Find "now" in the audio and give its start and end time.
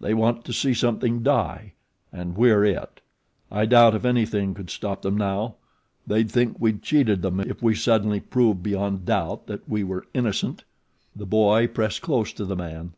5.16-5.54